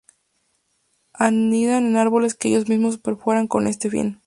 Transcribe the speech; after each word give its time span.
Anidan 1.13 1.85
en 1.85 1.95
árboles 1.95 2.33
que 2.33 2.47
ellos 2.47 2.67
mismos 2.67 2.97
perforan 2.97 3.45
con 3.47 3.67
ese 3.67 3.87
fin. 3.91 4.19